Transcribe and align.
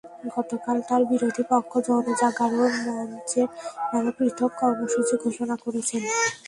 গতকাল 0.35 0.77
তাঁর 0.87 1.01
বিরোধী 1.11 1.43
পক্ষ 1.51 1.71
গণজাগরণ 1.87 2.73
মঞ্চের 2.87 3.47
নামে 3.91 4.11
পৃথক 4.17 4.51
কর্মসূচি 4.59 5.13
ঘোষণা 5.23 5.55
করেছে। 5.63 5.95